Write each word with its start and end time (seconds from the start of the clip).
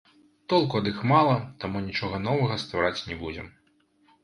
Толку 0.53 0.79
ад 0.79 0.89
іх 0.91 1.03
мала, 1.11 1.35
таму 1.65 1.85
нічога 1.89 2.23
новага 2.27 2.59
ствараць 2.65 3.07
не 3.13 3.21
будзем. 3.23 3.47